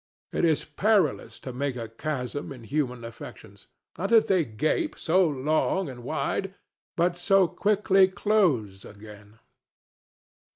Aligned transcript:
It 0.31 0.45
is 0.45 0.65
perilous 0.65 1.39
to 1.41 1.53
make 1.53 1.75
a 1.75 1.87
chasm 1.87 2.51
in 2.51 2.63
human 2.63 3.03
affections—not 3.03 4.09
that 4.09 4.25
they 4.25 4.43
gape 4.43 4.97
so 4.97 5.27
long 5.27 5.89
and 5.89 6.03
wide, 6.03 6.55
but 6.95 7.15
so 7.15 7.47
quickly 7.47 8.07
close 8.07 8.83
again. 8.83 9.37